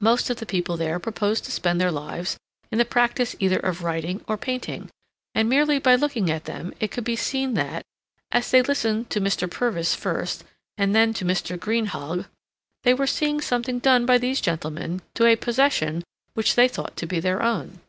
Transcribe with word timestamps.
Most 0.00 0.30
of 0.30 0.38
the 0.38 0.46
people 0.46 0.76
there 0.76 0.98
proposed 0.98 1.44
to 1.44 1.52
spend 1.52 1.80
their 1.80 1.92
lives 1.92 2.36
in 2.72 2.78
the 2.78 2.84
practice 2.84 3.36
either 3.38 3.60
of 3.60 3.84
writing 3.84 4.20
or 4.26 4.36
painting, 4.36 4.90
and 5.32 5.48
merely 5.48 5.78
by 5.78 5.94
looking 5.94 6.28
at 6.28 6.46
them 6.46 6.74
it 6.80 6.90
could 6.90 7.04
be 7.04 7.14
seen 7.14 7.54
that, 7.54 7.84
as 8.32 8.50
they 8.50 8.62
listened 8.62 9.10
to 9.10 9.20
Mr. 9.20 9.48
Purvis 9.48 9.94
first, 9.94 10.42
and 10.76 10.92
then 10.92 11.14
to 11.14 11.24
Mr. 11.24 11.56
Greenhalgh, 11.56 12.26
they 12.82 12.94
were 12.94 13.06
seeing 13.06 13.40
something 13.40 13.78
done 13.78 14.06
by 14.06 14.18
these 14.18 14.40
gentlemen 14.40 15.02
to 15.14 15.24
a 15.24 15.36
possession 15.36 16.02
which 16.34 16.56
they 16.56 16.66
thought 16.66 16.96
to 16.96 17.06
be 17.06 17.20
their 17.20 17.40
own. 17.40 17.80